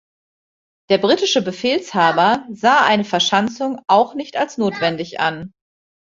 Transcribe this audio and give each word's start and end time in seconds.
Der 0.89 0.97
britische 0.97 1.43
Befehlshaber 1.43 2.47
sah 2.49 2.83
eine 2.87 3.03
Verschanzung 3.05 3.79
auch 3.85 4.15
nicht 4.15 4.35
als 4.35 4.57
notwendig 4.57 5.19
an. 5.19 5.53